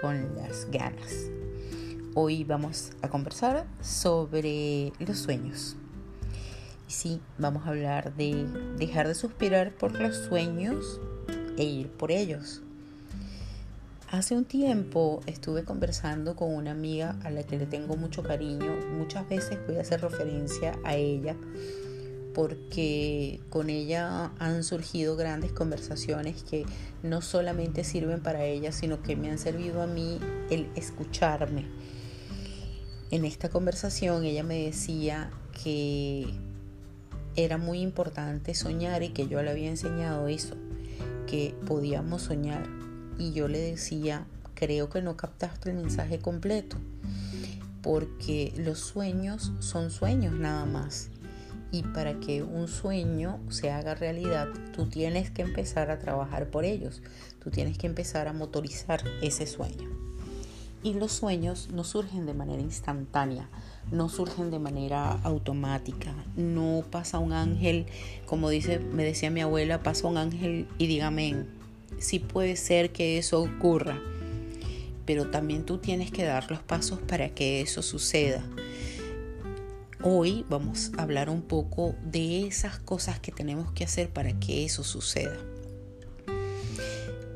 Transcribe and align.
con 0.00 0.36
las 0.36 0.70
ganas. 0.70 1.30
Hoy 2.14 2.44
vamos 2.44 2.90
a 3.02 3.08
conversar 3.08 3.66
sobre 3.80 4.92
los 4.98 5.18
sueños. 5.18 5.76
Sí, 6.86 7.20
vamos 7.38 7.66
a 7.66 7.70
hablar 7.70 8.14
de 8.14 8.46
dejar 8.78 9.08
de 9.08 9.14
suspirar 9.14 9.72
por 9.72 9.98
los 9.98 10.16
sueños 10.16 11.00
e 11.56 11.64
ir 11.64 11.90
por 11.90 12.12
ellos. 12.12 12.62
Hace 14.10 14.36
un 14.36 14.44
tiempo 14.44 15.20
estuve 15.26 15.64
conversando 15.64 16.36
con 16.36 16.54
una 16.54 16.72
amiga 16.72 17.16
a 17.24 17.30
la 17.30 17.44
que 17.44 17.56
le 17.56 17.66
tengo 17.66 17.96
mucho 17.96 18.22
cariño. 18.22 18.76
Muchas 18.98 19.28
veces 19.28 19.58
voy 19.66 19.76
a 19.76 19.80
hacer 19.80 20.02
referencia 20.02 20.78
a 20.84 20.96
ella 20.96 21.34
porque 22.34 23.40
con 23.50 23.70
ella 23.70 24.32
han 24.38 24.64
surgido 24.64 25.16
grandes 25.16 25.52
conversaciones 25.52 26.42
que 26.42 26.64
no 27.02 27.20
solamente 27.20 27.84
sirven 27.84 28.20
para 28.20 28.44
ella, 28.44 28.72
sino 28.72 29.02
que 29.02 29.16
me 29.16 29.30
han 29.30 29.38
servido 29.38 29.82
a 29.82 29.86
mí 29.86 30.18
el 30.50 30.68
escucharme. 30.76 31.66
En 33.10 33.24
esta 33.24 33.50
conversación 33.50 34.24
ella 34.24 34.42
me 34.42 34.64
decía 34.64 35.30
que 35.62 36.26
era 37.36 37.58
muy 37.58 37.80
importante 37.80 38.54
soñar 38.54 39.02
y 39.02 39.10
que 39.10 39.28
yo 39.28 39.42
le 39.42 39.50
había 39.50 39.68
enseñado 39.68 40.28
eso, 40.28 40.56
que 41.26 41.54
podíamos 41.66 42.22
soñar. 42.22 42.66
Y 43.18 43.32
yo 43.32 43.48
le 43.48 43.58
decía, 43.58 44.26
creo 44.54 44.88
que 44.88 45.02
no 45.02 45.16
captaste 45.16 45.70
el 45.70 45.76
mensaje 45.76 46.18
completo, 46.18 46.78
porque 47.82 48.54
los 48.56 48.78
sueños 48.78 49.52
son 49.60 49.90
sueños 49.90 50.32
nada 50.34 50.64
más 50.64 51.10
y 51.72 51.82
para 51.82 52.20
que 52.20 52.42
un 52.42 52.68
sueño 52.68 53.40
se 53.48 53.70
haga 53.70 53.94
realidad, 53.94 54.48
tú 54.76 54.86
tienes 54.86 55.30
que 55.30 55.40
empezar 55.40 55.90
a 55.90 55.98
trabajar 55.98 56.50
por 56.50 56.66
ellos, 56.66 57.02
tú 57.42 57.50
tienes 57.50 57.78
que 57.78 57.86
empezar 57.86 58.28
a 58.28 58.34
motorizar 58.34 59.02
ese 59.22 59.46
sueño. 59.46 59.88
Y 60.84 60.94
los 60.94 61.12
sueños 61.12 61.70
no 61.72 61.82
surgen 61.82 62.26
de 62.26 62.34
manera 62.34 62.60
instantánea, 62.60 63.48
no 63.90 64.10
surgen 64.10 64.50
de 64.50 64.58
manera 64.58 65.12
automática, 65.22 66.12
no 66.36 66.84
pasa 66.90 67.18
un 67.18 67.32
ángel, 67.32 67.86
como 68.26 68.50
dice, 68.50 68.78
me 68.78 69.04
decía 69.04 69.30
mi 69.30 69.40
abuela, 69.40 69.82
pasa 69.82 70.08
un 70.08 70.18
ángel 70.18 70.68
y 70.76 70.88
dígame, 70.88 71.46
sí 71.98 72.18
puede 72.18 72.56
ser 72.56 72.92
que 72.92 73.16
eso 73.16 73.40
ocurra, 73.40 73.98
pero 75.06 75.30
también 75.30 75.64
tú 75.64 75.78
tienes 75.78 76.10
que 76.10 76.24
dar 76.24 76.50
los 76.50 76.60
pasos 76.60 76.98
para 77.00 77.30
que 77.30 77.62
eso 77.62 77.80
suceda. 77.80 78.44
Hoy 80.04 80.44
vamos 80.48 80.90
a 80.98 81.02
hablar 81.02 81.30
un 81.30 81.42
poco 81.42 81.94
de 82.04 82.44
esas 82.44 82.76
cosas 82.76 83.20
que 83.20 83.30
tenemos 83.30 83.70
que 83.70 83.84
hacer 83.84 84.10
para 84.10 84.32
que 84.40 84.64
eso 84.64 84.82
suceda. 84.82 85.38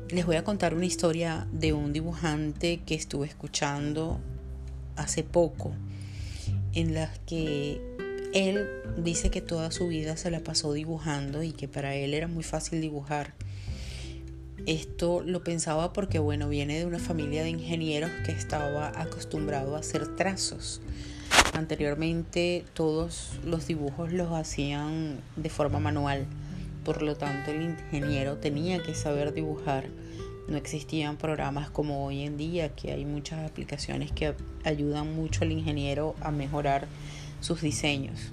Les 0.09 0.25
voy 0.25 0.35
a 0.35 0.43
contar 0.43 0.73
una 0.73 0.85
historia 0.85 1.47
de 1.53 1.71
un 1.71 1.93
dibujante 1.93 2.81
que 2.85 2.93
estuve 2.93 3.25
escuchando 3.25 4.19
hace 4.97 5.23
poco, 5.23 5.71
en 6.73 6.93
la 6.93 7.09
que 7.25 7.81
él 8.33 8.67
dice 8.97 9.29
que 9.31 9.39
toda 9.39 9.71
su 9.71 9.87
vida 9.87 10.17
se 10.17 10.29
la 10.29 10.41
pasó 10.41 10.73
dibujando 10.73 11.43
y 11.43 11.53
que 11.53 11.69
para 11.69 11.95
él 11.95 12.13
era 12.13 12.27
muy 12.27 12.43
fácil 12.43 12.81
dibujar. 12.81 13.33
Esto 14.65 15.23
lo 15.25 15.41
pensaba 15.41 15.93
porque, 15.93 16.19
bueno, 16.19 16.49
viene 16.49 16.79
de 16.79 16.85
una 16.85 16.99
familia 16.99 17.43
de 17.43 17.49
ingenieros 17.49 18.11
que 18.25 18.33
estaba 18.33 18.89
acostumbrado 18.99 19.77
a 19.77 19.79
hacer 19.79 20.17
trazos 20.17 20.81
Anteriormente 21.53 22.65
todos 22.73 23.39
los 23.43 23.67
dibujos 23.67 24.11
los 24.13 24.31
hacían 24.31 25.19
de 25.35 25.49
forma 25.49 25.79
manual, 25.79 26.25
por 26.83 27.01
lo 27.01 27.15
tanto 27.15 27.51
el 27.51 27.61
ingeniero 27.61 28.37
tenía 28.37 28.81
que 28.81 28.93
saber 28.93 29.33
dibujar. 29.33 29.89
No 30.47 30.55
existían 30.55 31.17
programas 31.17 31.69
como 31.69 32.05
hoy 32.05 32.21
en 32.21 32.37
día, 32.37 32.69
que 32.69 32.93
hay 32.93 33.03
muchas 33.05 33.49
aplicaciones 33.49 34.11
que 34.11 34.33
ayudan 34.63 35.13
mucho 35.13 35.43
al 35.43 35.51
ingeniero 35.51 36.15
a 36.21 36.31
mejorar 36.31 36.87
sus 37.41 37.61
diseños. 37.61 38.31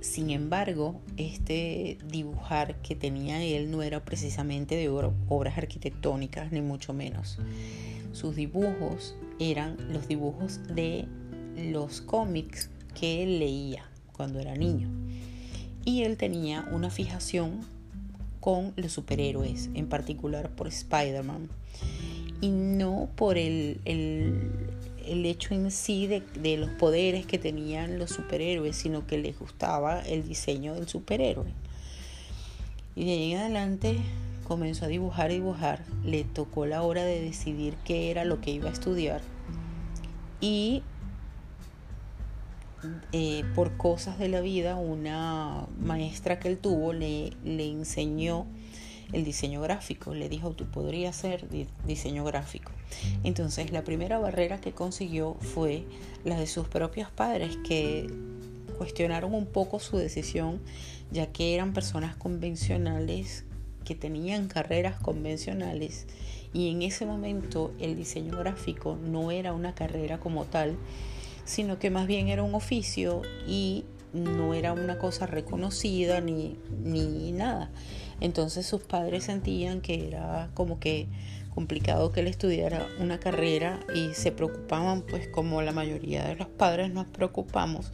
Sin 0.00 0.30
embargo, 0.30 1.00
este 1.16 1.98
dibujar 2.06 2.76
que 2.82 2.94
tenía 2.96 3.42
él 3.42 3.70
no 3.70 3.82
era 3.82 4.04
precisamente 4.04 4.74
de 4.74 4.88
obras 4.88 5.56
arquitectónicas, 5.56 6.52
ni 6.52 6.60
mucho 6.60 6.92
menos. 6.92 7.38
Sus 8.12 8.34
dibujos 8.34 9.14
eran 9.38 9.76
los 9.92 10.08
dibujos 10.08 10.60
de 10.74 11.06
los 11.60 12.00
cómics 12.00 12.70
que 12.98 13.22
él 13.22 13.38
leía 13.38 13.84
cuando 14.12 14.38
era 14.38 14.54
niño. 14.54 14.88
Y 15.84 16.02
él 16.02 16.16
tenía 16.16 16.68
una 16.72 16.90
fijación 16.90 17.60
con 18.40 18.72
los 18.76 18.92
superhéroes, 18.92 19.70
en 19.74 19.88
particular 19.88 20.50
por 20.50 20.68
Spider-Man. 20.68 21.48
Y 22.40 22.48
no 22.48 23.08
por 23.16 23.36
el, 23.36 23.80
el, 23.84 25.26
hecho 25.26 25.54
en 25.54 25.70
sí 25.70 26.06
de, 26.06 26.22
de, 26.40 26.56
los 26.56 26.70
poderes 26.70 27.26
que 27.26 27.38
tenían 27.38 27.98
los 27.98 28.10
superhéroes, 28.10 28.76
sino 28.76 29.06
que 29.06 29.18
les 29.18 29.38
gustaba 29.38 30.00
el 30.00 30.26
diseño 30.26 30.74
del 30.74 30.88
superhéroe. 30.88 31.52
Y 32.96 33.04
de 33.04 33.12
ahí 33.12 33.32
en 33.32 33.38
adelante 33.38 33.98
comenzó 34.50 34.86
a 34.86 34.88
dibujar 34.88 35.30
dibujar. 35.30 35.84
Le 36.04 36.24
tocó 36.24 36.66
la 36.66 36.82
hora 36.82 37.04
de 37.04 37.20
decidir 37.20 37.76
qué 37.84 38.10
era 38.10 38.24
lo 38.24 38.40
que 38.40 38.50
iba 38.50 38.68
a 38.68 38.72
estudiar. 38.72 39.20
Y 40.40 40.82
eh, 43.12 43.44
por 43.54 43.76
cosas 43.76 44.18
de 44.18 44.28
la 44.28 44.40
vida, 44.40 44.76
una 44.76 45.66
maestra 45.80 46.38
que 46.38 46.48
él 46.48 46.58
tuvo 46.58 46.92
le, 46.92 47.32
le 47.44 47.66
enseñó 47.66 48.46
el 49.12 49.24
diseño 49.24 49.60
gráfico. 49.60 50.14
Le 50.14 50.28
dijo, 50.28 50.52
tú 50.52 50.66
podrías 50.66 51.18
hacer 51.18 51.46
diseño 51.86 52.24
gráfico. 52.24 52.72
Entonces, 53.24 53.72
la 53.72 53.84
primera 53.84 54.18
barrera 54.18 54.60
que 54.60 54.72
consiguió 54.72 55.34
fue 55.40 55.84
la 56.24 56.38
de 56.38 56.46
sus 56.46 56.68
propios 56.68 57.10
padres, 57.10 57.56
que 57.66 58.08
cuestionaron 58.78 59.34
un 59.34 59.46
poco 59.46 59.78
su 59.78 59.96
decisión, 59.98 60.60
ya 61.10 61.26
que 61.26 61.54
eran 61.54 61.72
personas 61.72 62.16
convencionales, 62.16 63.44
que 63.84 63.94
tenían 63.94 64.48
carreras 64.48 64.96
convencionales, 65.00 66.06
y 66.52 66.70
en 66.70 66.82
ese 66.82 67.06
momento 67.06 67.72
el 67.78 67.96
diseño 67.96 68.38
gráfico 68.38 68.96
no 68.96 69.30
era 69.30 69.52
una 69.52 69.74
carrera 69.74 70.18
como 70.18 70.44
tal, 70.44 70.76
sino 71.50 71.80
que 71.80 71.90
más 71.90 72.06
bien 72.06 72.28
era 72.28 72.44
un 72.44 72.54
oficio 72.54 73.22
y 73.44 73.84
no 74.12 74.54
era 74.54 74.72
una 74.72 74.98
cosa 74.98 75.26
reconocida 75.26 76.20
ni, 76.20 76.56
ni 76.84 77.32
nada. 77.32 77.70
Entonces 78.20 78.66
sus 78.66 78.82
padres 78.82 79.24
sentían 79.24 79.80
que 79.80 80.06
era 80.06 80.50
como 80.54 80.78
que 80.78 81.08
complicado 81.52 82.12
que 82.12 82.20
él 82.20 82.28
estudiara 82.28 82.86
una 83.00 83.18
carrera 83.18 83.80
y 83.92 84.14
se 84.14 84.30
preocupaban, 84.30 85.02
pues 85.02 85.26
como 85.26 85.60
la 85.60 85.72
mayoría 85.72 86.24
de 86.24 86.36
los 86.36 86.46
padres 86.46 86.92
nos 86.92 87.06
preocupamos 87.06 87.90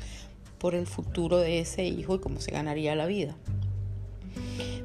por 0.59 0.75
el 0.75 0.87
futuro 0.87 1.39
de 1.39 1.61
ese 1.61 1.85
hijo 1.87 2.17
y 2.17 2.19
cómo 2.19 2.41
se 2.41 2.51
ganaría 2.51 2.95
la 2.95 3.07
vida. 3.07 3.37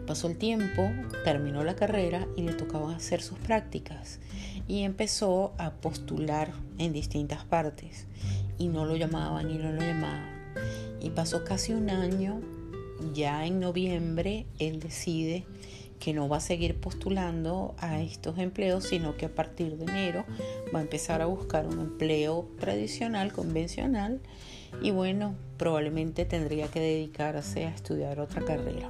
Pasó 0.07 0.29
el 0.29 0.37
tiempo, 0.37 0.89
terminó 1.25 1.65
la 1.65 1.75
carrera 1.75 2.25
y 2.37 2.43
le 2.43 2.53
tocaba 2.53 2.95
hacer 2.95 3.21
sus 3.21 3.37
prácticas 3.37 4.19
y 4.67 4.83
empezó 4.83 5.53
a 5.57 5.71
postular 5.71 6.51
en 6.77 6.93
distintas 6.93 7.43
partes 7.45 8.05
y 8.57 8.67
no 8.67 8.85
lo 8.85 8.95
llamaban 8.95 9.49
y 9.49 9.55
no 9.55 9.71
lo 9.71 9.81
llamaban. 9.81 10.29
Y 11.01 11.09
pasó 11.09 11.43
casi 11.43 11.73
un 11.73 11.89
año, 11.89 12.41
ya 13.13 13.45
en 13.45 13.59
noviembre 13.59 14.45
él 14.59 14.79
decide 14.79 15.45
que 15.99 16.13
no 16.13 16.27
va 16.27 16.37
a 16.37 16.41
seguir 16.41 16.75
postulando 16.79 17.75
a 17.77 18.01
estos 18.01 18.39
empleos, 18.39 18.85
sino 18.85 19.15
que 19.15 19.27
a 19.27 19.35
partir 19.35 19.77
de 19.77 19.85
enero 19.85 20.25
va 20.73 20.79
a 20.79 20.81
empezar 20.81 21.21
a 21.21 21.27
buscar 21.27 21.67
un 21.67 21.79
empleo 21.79 22.47
tradicional, 22.59 23.31
convencional, 23.31 24.19
y 24.81 24.89
bueno, 24.91 25.35
probablemente 25.57 26.25
tendría 26.25 26.67
que 26.69 26.79
dedicarse 26.79 27.65
a 27.65 27.69
estudiar 27.69 28.19
otra 28.19 28.41
carrera. 28.41 28.89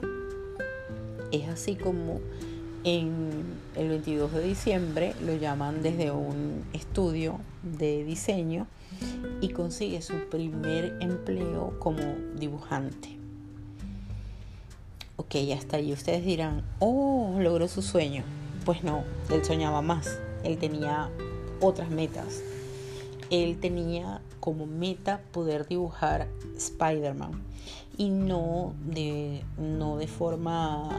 Es 1.33 1.49
así 1.49 1.75
como 1.75 2.21
en 2.83 3.43
el 3.75 3.89
22 3.89 4.33
de 4.33 4.43
diciembre 4.43 5.13
lo 5.21 5.35
llaman 5.35 5.83
desde 5.83 6.11
un 6.11 6.63
estudio 6.73 7.39
de 7.63 8.03
diseño 8.03 8.67
y 9.39 9.49
consigue 9.49 10.01
su 10.01 10.13
primer 10.29 10.97
empleo 10.99 11.77
como 11.79 12.01
dibujante. 12.35 13.17
Ok, 15.17 15.35
hasta 15.55 15.77
ahí 15.77 15.93
ustedes 15.93 16.25
dirán, 16.25 16.63
oh, 16.79 17.37
logró 17.39 17.67
su 17.67 17.81
sueño. 17.81 18.23
Pues 18.65 18.83
no, 18.83 19.03
él 19.29 19.43
soñaba 19.45 19.81
más, 19.81 20.19
él 20.43 20.57
tenía 20.57 21.09
otras 21.59 21.89
metas. 21.89 22.41
Él 23.29 23.57
tenía 23.59 24.21
como 24.39 24.65
meta 24.65 25.21
poder 25.31 25.67
dibujar 25.67 26.27
Spider-Man 26.57 27.31
y 27.97 28.09
no 28.09 28.73
de, 28.85 29.43
no 29.57 29.97
de 29.97 30.07
forma 30.07 30.89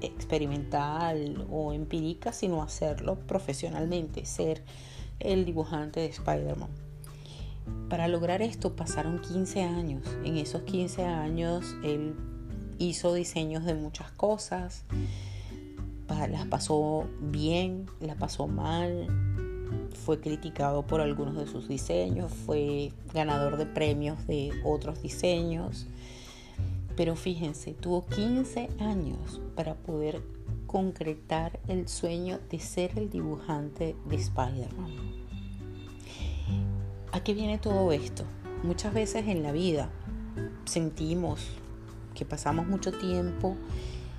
experimental 0.00 1.46
o 1.50 1.72
empírica, 1.72 2.32
sino 2.32 2.62
hacerlo 2.62 3.16
profesionalmente, 3.26 4.24
ser 4.24 4.62
el 5.20 5.44
dibujante 5.44 6.00
de 6.00 6.06
Spider-Man. 6.06 6.70
Para 7.88 8.08
lograr 8.08 8.42
esto 8.42 8.76
pasaron 8.76 9.20
15 9.20 9.62
años. 9.62 10.02
En 10.24 10.36
esos 10.36 10.62
15 10.62 11.04
años 11.04 11.76
él 11.82 12.14
hizo 12.78 13.14
diseños 13.14 13.64
de 13.64 13.74
muchas 13.74 14.10
cosas. 14.12 14.84
Las 16.08 16.46
pasó 16.46 17.06
bien, 17.20 17.86
las 18.00 18.16
pasó 18.16 18.46
mal, 18.46 19.06
fue 20.04 20.20
criticado 20.20 20.86
por 20.86 21.00
algunos 21.00 21.36
de 21.36 21.46
sus 21.46 21.68
diseños, 21.68 22.32
fue 22.32 22.92
ganador 23.12 23.56
de 23.56 23.66
premios 23.66 24.26
de 24.26 24.52
otros 24.64 25.02
diseños, 25.02 25.86
pero 26.98 27.14
fíjense, 27.14 27.74
tuvo 27.74 28.04
15 28.06 28.70
años 28.80 29.40
para 29.54 29.76
poder 29.76 30.20
concretar 30.66 31.60
el 31.68 31.86
sueño 31.86 32.40
de 32.50 32.58
ser 32.58 32.98
el 32.98 33.08
dibujante 33.08 33.94
de 34.06 34.16
Spider-Man. 34.16 34.90
¿A 37.12 37.22
qué 37.22 37.34
viene 37.34 37.58
todo 37.58 37.92
esto? 37.92 38.24
Muchas 38.64 38.92
veces 38.94 39.28
en 39.28 39.44
la 39.44 39.52
vida 39.52 39.90
sentimos 40.64 41.46
que 42.16 42.24
pasamos 42.24 42.66
mucho 42.66 42.90
tiempo 42.90 43.54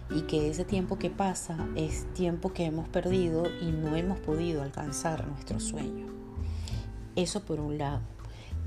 y 0.10 0.22
que 0.22 0.50
ese 0.50 0.64
tiempo 0.64 0.98
que 0.98 1.10
pasa 1.10 1.68
es 1.76 2.06
tiempo 2.14 2.54
que 2.54 2.64
hemos 2.64 2.88
perdido 2.88 3.44
y 3.62 3.74
no 3.74 3.98
hemos 3.98 4.20
podido 4.20 4.64
alcanzar 4.64 5.28
nuestro 5.28 5.60
sueño. 5.60 6.08
Eso 7.18 7.42
por 7.42 7.60
un 7.60 7.78
lado. 7.78 8.19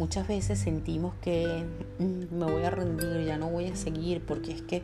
Muchas 0.02 0.26
veces 0.26 0.58
sentimos 0.58 1.14
que 1.22 1.64
mm, 2.00 2.34
me 2.34 2.50
voy 2.50 2.64
a 2.64 2.70
rendir, 2.70 3.24
ya 3.24 3.38
no 3.38 3.48
voy 3.48 3.66
a 3.66 3.76
seguir 3.76 4.20
porque 4.20 4.50
es 4.50 4.60
que 4.60 4.82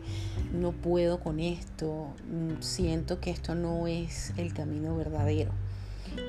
no 0.53 0.71
puedo 0.71 1.19
con 1.19 1.41
esto, 1.41 2.15
mm, 2.31 2.63
siento 2.63 3.19
que 3.19 3.33
esto 3.33 3.57
no 3.57 3.89
es 3.89 4.33
el 4.37 4.55
camino 4.55 4.97
verdadero. 4.97 5.51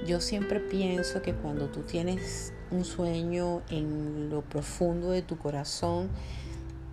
Yo 0.08 0.20
siempre 0.20 0.60
pienso 0.60 1.22
que 1.22 1.36
cuando 1.36 1.68
tú 1.68 1.82
tienes 1.82 2.52
un 2.72 2.84
sueño 2.84 3.62
en 3.70 4.32
lo 4.32 4.42
profundo 4.42 5.12
de 5.12 5.22
tu 5.22 5.38
corazón, 5.38 6.10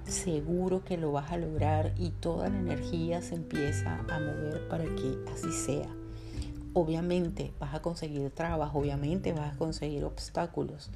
seguro 0.05 0.85
que 0.85 0.99
lo 0.99 1.13
vas 1.13 1.33
a 1.33 1.39
lograr 1.39 1.95
y 1.97 2.11
toda 2.11 2.51
la 2.51 2.59
energía 2.59 3.23
se 3.23 3.37
empieza 3.37 4.05
a 4.11 4.21
mover 4.21 4.69
para 4.69 4.85
que 4.85 5.17
así 5.33 5.51
sea. 5.51 5.96
Obviamente 6.79 7.55
vas 7.59 7.75
a 7.75 7.81
conseguir 7.81 8.29
trabajo, 8.29 8.81
obviamente 8.81 9.33
vas 9.33 9.55
a 9.55 9.57
conseguir 9.57 10.05
obstáculos, 10.05 10.91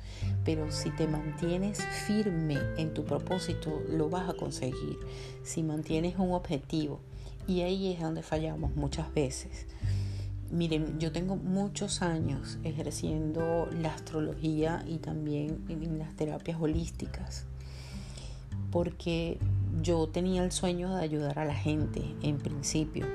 pero 0.44 0.70
si 0.70 0.90
te 0.90 1.08
mantienes 1.08 1.82
firme 2.06 2.58
en 2.76 2.92
tu 2.92 3.06
propósito, 3.06 3.82
lo 3.88 4.10
vas 4.10 4.28
a 4.28 4.34
conseguir. 4.34 4.98
Si 5.42 5.62
mantienes 5.62 6.18
un 6.18 6.32
objetivo, 6.32 7.00
y 7.46 7.62
ahí 7.62 7.94
es 7.94 8.00
donde 8.00 8.22
fallamos 8.22 8.76
muchas 8.76 9.14
veces. 9.14 9.66
Miren, 10.50 11.00
yo 11.00 11.12
tengo 11.12 11.36
muchos 11.36 12.02
años 12.02 12.58
ejerciendo 12.62 13.66
la 13.72 13.94
astrología 13.94 14.84
y 14.86 14.98
también 14.98 15.64
en 15.70 15.98
las 15.98 16.14
terapias 16.14 16.60
holísticas 16.60 17.46
porque 18.70 19.38
yo 19.80 20.08
tenía 20.08 20.44
el 20.44 20.52
sueño 20.52 20.94
de 20.94 21.02
ayudar 21.02 21.38
a 21.38 21.44
la 21.46 21.54
gente 21.54 22.02
en 22.22 22.36
principio. 22.36 23.06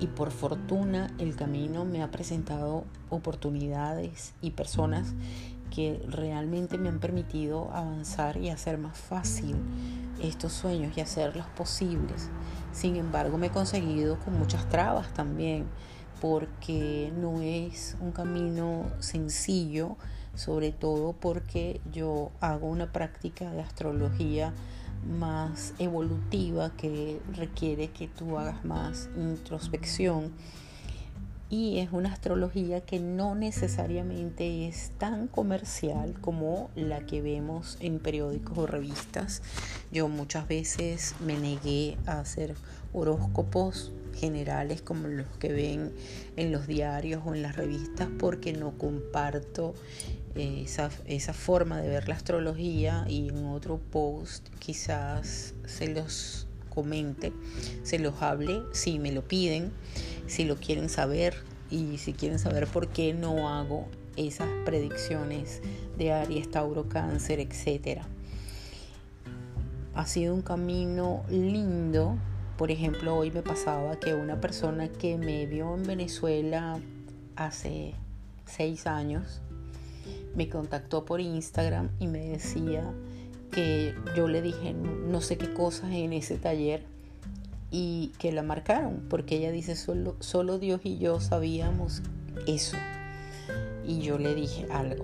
Y 0.00 0.08
por 0.08 0.30
fortuna 0.30 1.12
el 1.18 1.36
camino 1.36 1.84
me 1.84 2.02
ha 2.02 2.10
presentado 2.10 2.84
oportunidades 3.10 4.34
y 4.40 4.50
personas 4.50 5.14
que 5.74 6.00
realmente 6.08 6.78
me 6.78 6.88
han 6.88 7.00
permitido 7.00 7.72
avanzar 7.72 8.36
y 8.36 8.50
hacer 8.50 8.78
más 8.78 8.96
fácil 8.96 9.56
estos 10.22 10.52
sueños 10.52 10.96
y 10.96 11.00
hacerlos 11.00 11.46
posibles. 11.56 12.30
Sin 12.72 12.96
embargo, 12.96 13.38
me 13.38 13.46
he 13.46 13.50
conseguido 13.50 14.18
con 14.20 14.38
muchas 14.38 14.68
trabas 14.68 15.12
también, 15.14 15.66
porque 16.20 17.12
no 17.16 17.40
es 17.40 17.96
un 18.00 18.12
camino 18.12 18.86
sencillo 19.00 19.96
sobre 20.34 20.72
todo 20.72 21.12
porque 21.12 21.80
yo 21.92 22.30
hago 22.40 22.66
una 22.68 22.92
práctica 22.92 23.50
de 23.50 23.62
astrología 23.62 24.52
más 25.04 25.74
evolutiva 25.78 26.70
que 26.76 27.20
requiere 27.34 27.88
que 27.88 28.08
tú 28.08 28.38
hagas 28.38 28.64
más 28.64 29.08
introspección 29.16 30.32
y 31.50 31.78
es 31.78 31.92
una 31.92 32.12
astrología 32.12 32.80
que 32.80 32.98
no 32.98 33.34
necesariamente 33.34 34.66
es 34.66 34.90
tan 34.98 35.28
comercial 35.28 36.14
como 36.20 36.70
la 36.74 37.06
que 37.06 37.22
vemos 37.22 37.76
en 37.80 38.00
periódicos 38.00 38.58
o 38.58 38.66
revistas. 38.66 39.40
Yo 39.92 40.08
muchas 40.08 40.48
veces 40.48 41.14
me 41.20 41.38
negué 41.38 41.96
a 42.06 42.18
hacer 42.18 42.56
horóscopos 42.92 43.92
generales 44.16 44.82
como 44.82 45.06
los 45.06 45.28
que 45.38 45.52
ven 45.52 45.92
en 46.36 46.50
los 46.50 46.66
diarios 46.66 47.22
o 47.24 47.34
en 47.34 47.42
las 47.42 47.56
revistas 47.56 48.08
porque 48.18 48.52
no 48.52 48.76
comparto 48.78 49.74
esa, 50.34 50.90
esa, 51.06 51.32
forma 51.32 51.80
de 51.80 51.88
ver 51.88 52.08
la 52.08 52.14
astrología 52.14 53.04
y 53.08 53.28
en 53.28 53.46
otro 53.46 53.78
post 53.78 54.48
quizás 54.58 55.54
se 55.66 55.88
los 55.88 56.46
comente, 56.68 57.32
se 57.82 57.98
los 57.98 58.20
hable, 58.20 58.62
si 58.72 58.98
me 58.98 59.12
lo 59.12 59.26
piden, 59.26 59.72
si 60.26 60.44
lo 60.44 60.56
quieren 60.56 60.88
saber 60.88 61.36
y 61.70 61.98
si 61.98 62.12
quieren 62.12 62.38
saber 62.38 62.66
por 62.66 62.88
qué 62.88 63.14
no 63.14 63.48
hago 63.48 63.86
esas 64.16 64.48
predicciones 64.64 65.60
de 65.96 66.12
Aries, 66.12 66.50
Tauro, 66.50 66.88
Cáncer, 66.88 67.40
etc. 67.40 68.02
Ha 69.94 70.06
sido 70.06 70.34
un 70.34 70.42
camino 70.42 71.24
lindo. 71.28 72.16
Por 72.56 72.70
ejemplo, 72.70 73.16
hoy 73.16 73.30
me 73.30 73.42
pasaba 73.42 73.98
que 73.98 74.14
una 74.14 74.40
persona 74.40 74.88
que 74.88 75.16
me 75.16 75.46
vio 75.46 75.74
en 75.74 75.84
Venezuela 75.84 76.78
hace 77.36 77.94
seis 78.46 78.86
años 78.86 79.40
me 80.34 80.48
contactó 80.48 81.04
por 81.04 81.20
Instagram 81.20 81.90
y 81.98 82.06
me 82.06 82.20
decía 82.20 82.92
que 83.50 83.94
yo 84.16 84.26
le 84.28 84.42
dije 84.42 84.74
no 84.74 85.20
sé 85.20 85.38
qué 85.38 85.52
cosas 85.52 85.92
en 85.92 86.12
ese 86.12 86.36
taller 86.36 86.82
y 87.76 88.12
que 88.18 88.30
la 88.30 88.44
marcaron, 88.44 89.02
porque 89.10 89.36
ella 89.36 89.50
dice 89.50 89.74
solo, 89.74 90.14
solo 90.20 90.60
Dios 90.60 90.80
y 90.84 90.98
yo 90.98 91.20
sabíamos 91.20 92.02
eso. 92.46 92.76
Y 93.84 94.00
yo 94.00 94.16
le 94.16 94.34
dije 94.36 94.68
algo. 94.70 95.02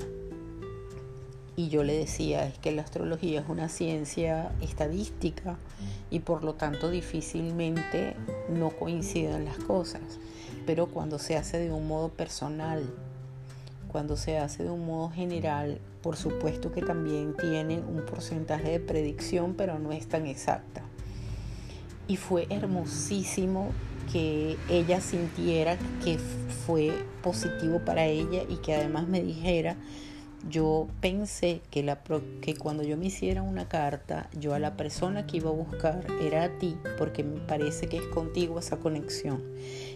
Y 1.56 1.68
yo 1.68 1.82
le 1.82 1.98
decía, 1.98 2.46
es 2.46 2.58
que 2.58 2.70
la 2.70 2.82
astrología 2.82 3.40
es 3.40 3.48
una 3.48 3.68
ciencia 3.68 4.52
estadística 4.60 5.58
y 6.10 6.20
por 6.20 6.44
lo 6.44 6.54
tanto 6.54 6.90
difícilmente 6.90 8.14
no 8.48 8.70
coinciden 8.70 9.46
las 9.46 9.58
cosas. 9.58 10.20
Pero 10.64 10.86
cuando 10.86 11.18
se 11.18 11.36
hace 11.36 11.58
de 11.58 11.72
un 11.72 11.88
modo 11.88 12.08
personal, 12.08 12.84
cuando 13.90 14.16
se 14.16 14.38
hace 14.38 14.64
de 14.64 14.70
un 14.70 14.86
modo 14.86 15.10
general, 15.10 15.80
por 16.02 16.16
supuesto 16.16 16.72
que 16.72 16.82
también 16.82 17.36
tiene 17.36 17.80
un 17.80 18.04
porcentaje 18.06 18.70
de 18.70 18.80
predicción, 18.80 19.54
pero 19.54 19.78
no 19.78 19.92
es 19.92 20.06
tan 20.06 20.26
exacta. 20.26 20.82
Y 22.08 22.16
fue 22.16 22.46
hermosísimo 22.50 23.72
que 24.12 24.56
ella 24.68 25.00
sintiera 25.00 25.76
que 26.04 26.18
fue 26.66 26.92
positivo 27.22 27.80
para 27.84 28.06
ella 28.06 28.42
y 28.48 28.56
que 28.56 28.74
además 28.74 29.06
me 29.06 29.22
dijera, 29.22 29.76
yo 30.48 30.88
pensé 31.00 31.60
que, 31.70 31.82
la, 31.82 32.02
que 32.40 32.54
cuando 32.54 32.82
yo 32.82 32.96
me 32.96 33.06
hiciera 33.06 33.42
una 33.42 33.68
carta, 33.68 34.28
yo 34.38 34.54
a 34.54 34.58
la 34.58 34.76
persona 34.76 35.26
que 35.26 35.38
iba 35.38 35.50
a 35.50 35.54
buscar 35.54 36.06
era 36.22 36.44
a 36.44 36.58
ti, 36.58 36.76
porque 36.98 37.22
me 37.22 37.40
parece 37.40 37.88
que 37.88 37.98
es 37.98 38.06
contigo 38.06 38.58
esa 38.58 38.78
conexión. 38.78 39.42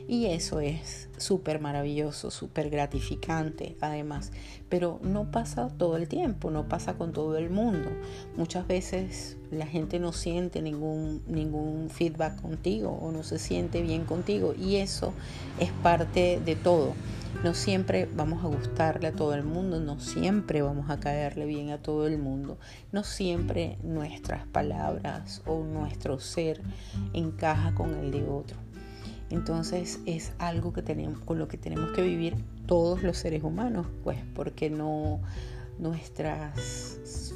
Y 0.06 0.26
eso 0.26 0.60
es 0.60 1.08
súper 1.16 1.60
maravilloso, 1.60 2.30
súper 2.30 2.68
gratificante 2.68 3.76
además. 3.80 4.32
Pero 4.68 5.00
no 5.02 5.30
pasa 5.30 5.68
todo 5.78 5.96
el 5.96 6.08
tiempo, 6.08 6.50
no 6.50 6.68
pasa 6.68 6.94
con 6.94 7.12
todo 7.12 7.38
el 7.38 7.48
mundo. 7.48 7.90
Muchas 8.36 8.66
veces 8.66 9.38
la 9.50 9.66
gente 9.66 9.98
no 9.98 10.12
siente 10.12 10.62
ningún, 10.62 11.22
ningún 11.26 11.90
feedback 11.90 12.40
contigo 12.40 12.90
o 12.90 13.12
no 13.12 13.22
se 13.22 13.38
siente 13.38 13.82
bien 13.82 14.04
contigo. 14.04 14.54
Y 14.58 14.76
eso 14.76 15.12
es 15.58 15.70
parte 15.82 16.40
de 16.44 16.56
todo. 16.56 16.94
No 17.42 17.52
siempre 17.52 18.08
vamos 18.14 18.44
a 18.44 18.48
gustarle 18.48 19.08
a 19.08 19.12
todo 19.12 19.34
el 19.34 19.42
mundo, 19.42 19.80
no 19.80 20.00
siempre 20.00 20.62
vamos 20.62 20.88
a 20.88 21.00
caerle 21.00 21.46
bien 21.46 21.70
a 21.70 21.78
todo 21.78 22.06
el 22.06 22.16
mundo, 22.16 22.58
no 22.92 23.04
siempre 23.04 23.76
nuestras 23.82 24.46
palabras 24.46 25.42
o 25.44 25.62
nuestro 25.62 26.20
ser 26.20 26.60
encaja 27.12 27.74
con 27.74 27.94
el 27.94 28.12
de 28.12 28.24
otro. 28.24 28.56
Entonces 29.30 30.00
es 30.06 30.32
algo 30.38 30.72
que 30.72 30.82
tenemos, 30.82 31.18
con 31.20 31.38
lo 31.38 31.48
que 31.48 31.58
tenemos 31.58 31.90
que 31.90 32.02
vivir 32.02 32.36
todos 32.66 33.02
los 33.02 33.16
seres 33.16 33.42
humanos, 33.42 33.86
pues 34.04 34.18
porque 34.34 34.70
no 34.70 35.20
nuestra 35.78 36.52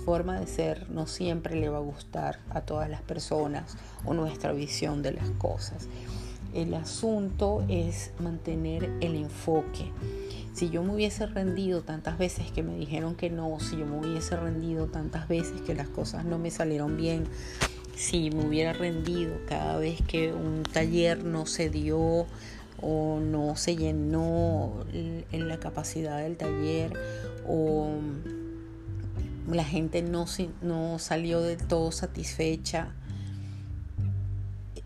forma 0.04 0.40
de 0.40 0.47
ser 0.47 0.88
no 0.90 1.07
siempre 1.07 1.57
le 1.57 1.68
va 1.68 1.78
a 1.78 1.83
gustar 1.83 2.38
a 2.50 2.62
todas 2.62 2.88
las 2.88 3.02
personas 3.02 3.76
o 4.04 4.14
nuestra 4.14 4.52
visión 4.52 5.02
de 5.02 5.12
las 5.12 5.30
cosas. 5.33 5.88
El 6.54 6.73
asunto 6.75 7.64
es 7.68 8.12
mantener 8.18 8.90
el 9.00 9.16
enfoque. 9.16 9.92
Si 10.54 10.71
yo 10.71 10.83
me 10.83 10.95
hubiese 10.95 11.26
rendido 11.26 11.83
tantas 11.83 12.16
veces 12.18 12.50
que 12.50 12.62
me 12.62 12.75
dijeron 12.75 13.14
que 13.14 13.28
no, 13.28 13.61
si 13.61 13.76
yo 13.76 13.87
me 13.87 13.99
hubiese 13.99 14.35
rendido 14.35 14.87
tantas 14.87 15.28
veces 15.28 15.61
que 15.61 15.75
las 15.75 15.88
cosas 15.88 16.25
no 16.25 16.38
me 16.38 16.50
salieron 16.50 16.97
bien, 16.97 17.25
si 17.95 18.30
me 18.30 18.47
hubiera 18.47 18.73
rendido 18.73 19.35
cada 19.47 19.76
vez 19.76 20.00
que 20.02 20.33
un 20.33 20.62
taller 20.62 21.23
no 21.23 21.47
se 21.47 21.68
dio 21.68 22.26
o 22.80 23.21
no 23.21 23.57
se 23.57 23.76
llenó 23.76 24.85
en 24.92 25.49
la 25.49 25.59
capacidad 25.59 26.18
del 26.23 26.37
taller 26.37 26.92
o 27.48 27.88
la 29.50 29.64
gente 29.64 30.02
no, 30.02 30.26
no 30.62 30.98
salió 30.98 31.40
del 31.40 31.58
todo 31.58 31.90
satisfecha, 31.90 32.92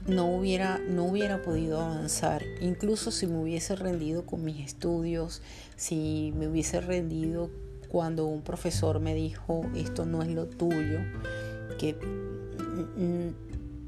no 0.07 0.27
hubiera, 0.27 0.79
no 0.79 1.05
hubiera 1.05 1.43
podido 1.43 1.81
avanzar, 1.81 2.43
incluso 2.61 3.11
si 3.11 3.27
me 3.27 3.41
hubiese 3.41 3.77
rendido 3.77 4.25
con 4.25 4.45
mis 4.45 4.65
estudios, 4.65 5.43
si 5.77 6.33
me 6.37 6.49
hubiese 6.49 6.81
rendido 6.81 7.51
cuando 7.89 8.27
un 8.27 8.43
profesor 8.43 9.01
me 9.01 9.15
dijo 9.15 9.67
esto 9.75 10.07
no 10.07 10.23
es 10.23 10.29
lo 10.29 10.47
tuyo, 10.47 10.99
que 11.79 11.97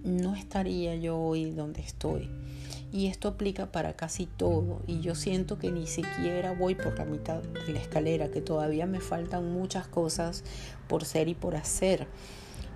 no 0.04 0.34
estaría 0.34 0.94
yo 0.96 1.18
hoy 1.18 1.52
donde 1.52 1.80
estoy. 1.80 2.28
Y 2.94 3.08
esto 3.08 3.26
aplica 3.26 3.72
para 3.72 3.94
casi 3.94 4.26
todo. 4.26 4.80
Y 4.86 5.00
yo 5.00 5.16
siento 5.16 5.58
que 5.58 5.72
ni 5.72 5.88
siquiera 5.88 6.52
voy 6.52 6.76
por 6.76 6.96
la 6.96 7.04
mitad 7.04 7.42
de 7.42 7.72
la 7.72 7.80
escalera, 7.80 8.30
que 8.30 8.40
todavía 8.40 8.86
me 8.86 9.00
faltan 9.00 9.52
muchas 9.52 9.88
cosas 9.88 10.44
por 10.86 11.04
ser 11.04 11.26
y 11.26 11.34
por 11.34 11.56
hacer. 11.56 12.06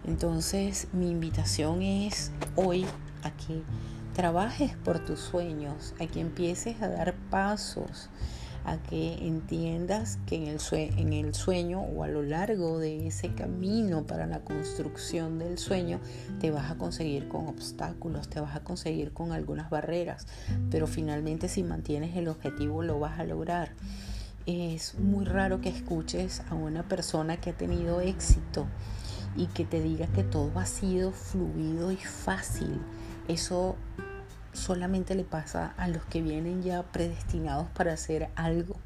Entonces 0.04 0.88
mi 0.92 1.08
invitación 1.08 1.82
es 1.82 2.32
hoy 2.56 2.84
a 3.22 3.30
que 3.30 3.62
trabajes 4.12 4.74
por 4.84 5.04
tus 5.04 5.20
sueños, 5.20 5.94
a 6.00 6.06
que 6.08 6.18
empieces 6.18 6.82
a 6.82 6.88
dar 6.88 7.14
pasos, 7.30 8.10
a 8.70 8.82
que 8.82 9.14
entiendas 9.26 10.18
que 10.26 10.36
en 10.36 10.48
el, 10.48 10.60
en 10.72 11.12
el 11.12 11.34
sueño 11.34 11.80
o 11.80 12.04
a 12.04 12.08
lo 12.08 12.22
largo 12.22 12.78
de 12.78 13.06
ese 13.06 13.34
camino 13.34 14.06
para 14.06 14.26
la 14.26 14.40
construcción 14.40 15.38
del 15.38 15.58
sueño 15.58 16.00
te 16.40 16.50
vas 16.50 16.70
a 16.70 16.76
conseguir 16.76 17.28
con 17.28 17.48
obstáculos, 17.48 18.28
te 18.28 18.40
vas 18.40 18.56
a 18.56 18.60
conseguir 18.60 19.12
con 19.12 19.32
algunas 19.32 19.70
barreras, 19.70 20.26
pero 20.70 20.86
finalmente 20.86 21.48
si 21.48 21.62
mantienes 21.62 22.16
el 22.16 22.28
objetivo 22.28 22.82
lo 22.82 22.98
vas 22.98 23.18
a 23.18 23.24
lograr. 23.24 23.70
Es 24.46 24.98
muy 24.98 25.24
raro 25.24 25.60
que 25.60 25.68
escuches 25.68 26.42
a 26.48 26.54
una 26.54 26.82
persona 26.88 27.36
que 27.38 27.50
ha 27.50 27.56
tenido 27.56 28.00
éxito 28.00 28.66
y 29.36 29.46
que 29.46 29.64
te 29.64 29.80
diga 29.80 30.06
que 30.06 30.24
todo 30.24 30.58
ha 30.58 30.66
sido 30.66 31.12
fluido 31.12 31.92
y 31.92 31.96
fácil. 31.96 32.80
Eso 33.28 33.76
solamente 34.58 35.14
le 35.14 35.24
pasa 35.24 35.72
a 35.76 35.88
los 35.88 36.04
que 36.04 36.22
vienen 36.22 36.62
ya 36.62 36.82
predestinados 36.82 37.68
para 37.70 37.94
hacer 37.94 38.28
algo. 38.34 38.76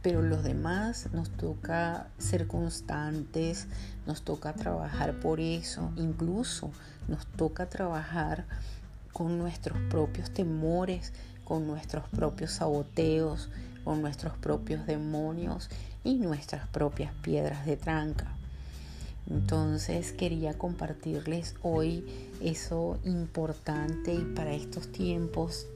Pero 0.00 0.22
los 0.22 0.42
demás 0.42 1.08
nos 1.12 1.30
toca 1.30 2.08
ser 2.18 2.46
constantes, 2.46 3.68
nos 4.06 4.22
toca 4.22 4.52
trabajar 4.52 5.20
por 5.20 5.38
eso, 5.38 5.92
incluso 5.96 6.70
nos 7.06 7.26
toca 7.26 7.68
trabajar 7.68 8.46
con 9.12 9.38
nuestros 9.38 9.78
propios 9.90 10.32
temores, 10.32 11.12
con 11.44 11.66
nuestros 11.66 12.08
propios 12.08 12.52
saboteos, 12.52 13.48
con 13.84 14.00
nuestros 14.02 14.36
propios 14.38 14.86
demonios 14.86 15.70
y 16.02 16.14
nuestras 16.14 16.66
propias 16.68 17.12
piedras 17.22 17.64
de 17.66 17.76
tranca. 17.76 18.36
Entonces 19.30 20.12
quería 20.12 20.54
compartirles 20.58 21.54
hoy 21.62 22.04
eso 22.40 22.98
importante 23.04 24.12
y 24.12 24.24
para 24.34 24.52
estos 24.52 24.90
tiempos 24.90 25.66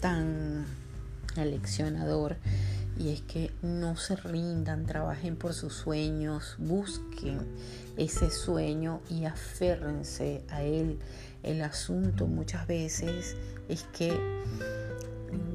tan 0.00 0.66
aleccionador 1.36 2.36
y 2.98 3.10
es 3.10 3.22
que 3.22 3.50
no 3.62 3.96
se 3.96 4.16
rindan, 4.16 4.86
trabajen 4.86 5.36
por 5.36 5.52
sus 5.52 5.74
sueños, 5.74 6.56
busquen 6.58 7.40
ese 7.96 8.30
sueño 8.30 9.00
y 9.10 9.24
aférrense 9.24 10.42
a 10.48 10.62
él. 10.62 10.98
El 11.42 11.62
asunto 11.62 12.26
muchas 12.26 12.66
veces 12.66 13.36
es 13.68 13.84
que 13.96 14.12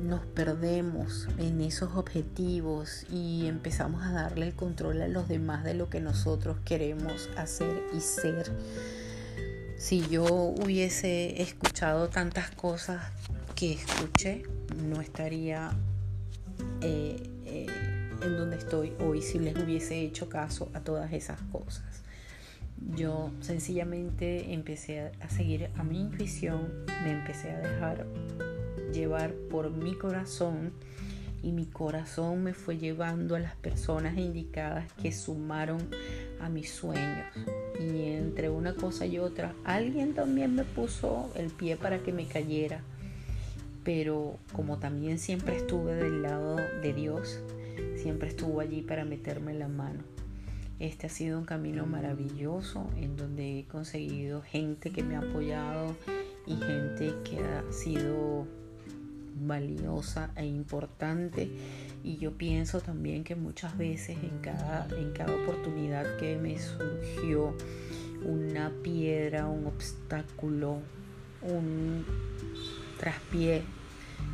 nos 0.04 0.22
perdemos 0.26 1.28
en 1.38 1.62
esos 1.62 1.96
objetivos 1.96 3.06
y 3.12 3.46
empezamos 3.48 4.04
a 4.04 4.12
darle 4.12 4.48
el 4.48 4.54
control 4.54 5.02
a 5.02 5.08
los 5.08 5.28
demás 5.28 5.64
de 5.64 5.74
lo 5.74 5.90
que 5.90 6.00
nosotros 6.00 6.58
queremos 6.66 7.30
hacer 7.38 7.84
y 7.96 8.00
ser. 8.02 8.52
Si 9.78 10.08
yo 10.10 10.26
hubiese 10.26 11.42
escuchado 11.42 12.10
tantas 12.10 12.52
cosas 12.52 13.02
que 13.56 13.74
escuché, 13.74 14.44
no 14.84 15.02
estaría 15.02 15.72
eh, 16.82 17.24
eh, 17.46 17.68
en 18.22 18.38
donde 18.38 18.58
estoy 18.58 18.94
hoy 19.00 19.22
si 19.22 19.40
les 19.40 19.56
hubiese 19.58 20.02
hecho 20.02 20.28
caso 20.28 20.70
a 20.74 20.82
todas 20.82 21.14
esas 21.14 21.40
cosas. 21.52 22.04
Yo 22.96 23.32
sencillamente 23.42 24.54
empecé 24.54 25.12
a 25.20 25.30
seguir 25.30 25.70
a 25.78 25.84
mi 25.84 26.00
intuición, 26.00 26.86
me 27.04 27.12
empecé 27.12 27.52
a 27.52 27.60
dejar 27.60 28.06
llevar 29.00 29.34
por 29.50 29.72
mi 29.72 29.96
corazón 29.96 30.72
y 31.42 31.52
mi 31.52 31.66
corazón 31.66 32.44
me 32.44 32.54
fue 32.54 32.78
llevando 32.78 33.36
a 33.36 33.40
las 33.40 33.56
personas 33.56 34.18
indicadas 34.18 34.92
que 35.02 35.12
sumaron 35.12 35.80
a 36.42 36.50
mis 36.50 36.70
sueños. 36.70 37.28
Y 37.80 38.12
entre 38.12 38.50
una 38.50 38.76
cosa 38.76 39.06
y 39.06 39.20
otra, 39.20 39.54
alguien 39.64 40.14
también 40.14 40.54
me 40.54 40.66
puso 40.66 41.32
el 41.36 41.50
pie 41.50 41.78
para 41.78 42.00
que 42.00 42.12
me 42.12 42.26
cayera. 42.26 42.82
Pero 43.86 44.38
como 44.52 44.78
también 44.80 45.18
siempre 45.18 45.56
estuve 45.56 45.96
del 45.96 46.22
lado 46.22 46.58
de 46.58 46.94
Dios, 46.94 47.40
siempre 47.96 48.28
estuvo 48.28 48.60
allí 48.60 48.82
para 48.82 49.06
meterme 49.06 49.54
la 49.54 49.70
mano. 49.70 50.04
Este 50.80 51.08
ha 51.08 51.10
sido 51.10 51.40
un 51.40 51.46
camino 51.46 51.86
maravilloso 51.86 52.90
en 52.98 53.16
donde 53.18 53.60
he 53.60 53.66
conseguido 53.66 54.42
gente 54.42 54.92
que 54.92 55.04
me 55.04 55.16
ha 55.16 55.20
apoyado 55.20 55.96
y 56.46 56.56
gente 56.56 57.14
que 57.24 57.40
ha 57.40 57.72
sido 57.72 58.48
valiosa 59.42 60.32
e 60.36 60.46
importante 60.46 61.50
y 62.04 62.18
yo 62.18 62.32
pienso 62.32 62.82
también 62.82 63.24
que 63.24 63.36
muchas 63.36 63.78
veces 63.78 64.18
en 64.22 64.40
cada, 64.40 64.88
en 64.98 65.12
cada 65.12 65.34
oportunidad 65.36 66.18
que 66.18 66.38
me 66.38 66.58
surgió 66.58 67.54
una 68.24 68.72
piedra, 68.84 69.48
un 69.48 69.68
obstáculo, 69.68 70.80
un 71.42 72.06
traspié, 73.00 73.64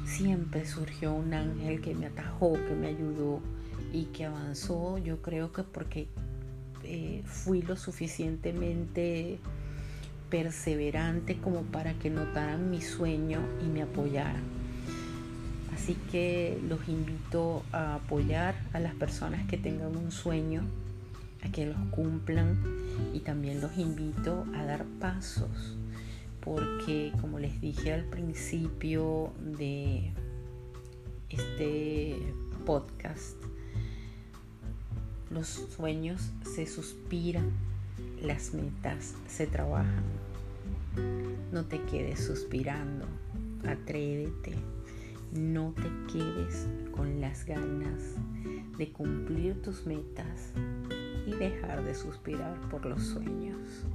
siempre 0.05 0.65
surgió 0.65 1.13
un 1.13 1.33
ángel 1.33 1.81
que 1.81 1.95
me 1.95 2.07
atajó, 2.07 2.53
que 2.53 2.75
me 2.75 2.87
ayudó 2.87 3.39
y 3.93 4.05
que 4.05 4.25
avanzó, 4.25 4.97
yo 4.97 5.21
creo 5.21 5.51
que 5.51 5.63
porque 5.63 6.07
eh, 6.83 7.23
fui 7.25 7.61
lo 7.61 7.75
suficientemente 7.75 9.39
perseverante 10.29 11.37
como 11.37 11.61
para 11.63 11.93
que 11.93 12.09
notaran 12.09 12.69
mi 12.69 12.81
sueño 12.81 13.39
y 13.63 13.69
me 13.69 13.83
apoyaran. 13.83 14.64
Así 15.75 15.95
que 16.09 16.57
los 16.69 16.87
invito 16.87 17.63
a 17.73 17.95
apoyar 17.95 18.55
a 18.71 18.79
las 18.79 18.95
personas 18.95 19.45
que 19.45 19.57
tengan 19.57 19.97
un 19.97 20.09
sueño, 20.09 20.63
a 21.43 21.51
que 21.51 21.65
los 21.65 21.77
cumplan 21.91 22.57
y 23.13 23.19
también 23.19 23.59
los 23.59 23.77
invito 23.77 24.45
a 24.55 24.63
dar 24.63 24.85
pasos, 25.01 25.75
porque 26.39 27.11
como 27.19 27.39
les 27.39 27.59
dije 27.59 27.91
al 27.91 28.05
principio 28.05 29.33
de 29.37 30.13
este 31.29 32.15
podcast, 32.65 33.35
los 35.29 35.47
sueños 35.75 36.31
se 36.55 36.67
suspiran, 36.67 37.51
las 38.21 38.53
metas 38.53 39.13
se 39.27 39.45
trabajan. 39.45 40.05
No 41.51 41.65
te 41.65 41.81
quedes 41.81 42.25
suspirando, 42.25 43.05
atrévete 43.67 44.53
no 45.35 45.73
te 45.73 46.13
quedes 46.13 46.67
con 46.91 47.19
las 47.19 47.45
ganas 47.45 48.15
de 48.77 48.91
cumplir 48.91 49.61
tus 49.61 49.85
metas 49.85 50.53
y 51.25 51.31
dejar 51.31 51.83
de 51.83 51.93
suspirar 51.93 52.59
por 52.69 52.85
los 52.85 53.03
sueños. 53.03 53.85